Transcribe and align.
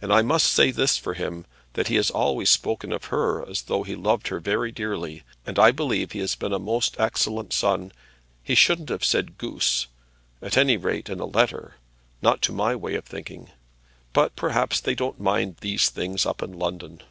And 0.00 0.10
I 0.10 0.22
must 0.22 0.46
say 0.46 0.70
this 0.70 0.96
for 0.96 1.12
him, 1.12 1.44
that 1.74 1.88
he 1.88 1.96
has 1.96 2.08
always 2.08 2.48
spoken 2.48 2.90
of 2.90 3.04
her 3.12 3.46
as 3.46 3.60
though 3.64 3.82
he 3.82 3.94
loved 3.94 4.28
her 4.28 4.40
very 4.40 4.72
dearly; 4.72 5.24
and 5.44 5.58
I 5.58 5.72
believe 5.72 6.12
he 6.12 6.20
has 6.20 6.34
been 6.34 6.54
a 6.54 6.58
most 6.58 6.98
excellent 6.98 7.52
son. 7.52 7.92
He 8.42 8.54
shouldn't 8.54 8.88
have 8.88 9.04
said 9.04 9.36
goose; 9.36 9.86
at 10.40 10.56
any 10.56 10.78
rate 10.78 11.10
in 11.10 11.20
a 11.20 11.26
letter; 11.26 11.74
not 12.22 12.40
to 12.44 12.52
my 12.54 12.74
way 12.76 12.94
of 12.94 13.04
thinking. 13.04 13.50
But 14.14 14.34
perhaps 14.36 14.80
they 14.80 14.94
don't 14.94 15.20
mind 15.20 15.56
those 15.60 15.90
things 15.90 16.24
up 16.24 16.42
in 16.42 16.52
London." 16.58 17.02